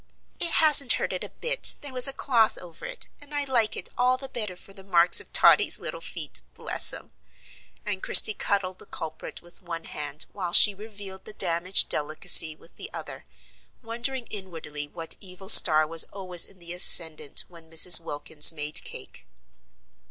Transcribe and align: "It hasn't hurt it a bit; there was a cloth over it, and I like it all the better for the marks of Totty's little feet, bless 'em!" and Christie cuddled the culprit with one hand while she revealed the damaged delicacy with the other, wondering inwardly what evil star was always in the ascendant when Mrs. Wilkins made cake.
"It 0.39 0.53
hasn't 0.53 0.93
hurt 0.93 1.13
it 1.13 1.23
a 1.23 1.29
bit; 1.29 1.75
there 1.81 1.93
was 1.93 2.07
a 2.07 2.11
cloth 2.11 2.57
over 2.57 2.87
it, 2.87 3.07
and 3.21 3.35
I 3.35 3.43
like 3.43 3.77
it 3.77 3.89
all 3.95 4.17
the 4.17 4.27
better 4.27 4.55
for 4.55 4.73
the 4.73 4.83
marks 4.83 5.19
of 5.19 5.31
Totty's 5.31 5.77
little 5.77 6.01
feet, 6.01 6.41
bless 6.55 6.91
'em!" 6.91 7.11
and 7.85 8.01
Christie 8.01 8.33
cuddled 8.33 8.79
the 8.79 8.87
culprit 8.87 9.43
with 9.43 9.61
one 9.61 9.83
hand 9.83 10.25
while 10.33 10.53
she 10.53 10.73
revealed 10.73 11.25
the 11.25 11.33
damaged 11.33 11.89
delicacy 11.89 12.55
with 12.55 12.77
the 12.77 12.89
other, 12.91 13.25
wondering 13.83 14.25
inwardly 14.31 14.87
what 14.87 15.13
evil 15.19 15.49
star 15.49 15.85
was 15.85 16.03
always 16.05 16.45
in 16.45 16.57
the 16.57 16.73
ascendant 16.73 17.43
when 17.47 17.69
Mrs. 17.69 17.99
Wilkins 17.99 18.51
made 18.51 18.83
cake. 18.83 19.27